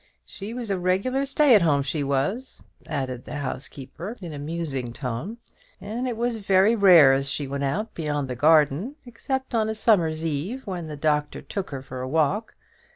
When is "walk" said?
12.09-12.55